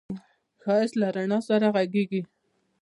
ښایست 0.63 0.95
له 1.01 1.07
رڼا 1.15 1.39
سره 1.49 1.67
غږېږي 1.75 2.21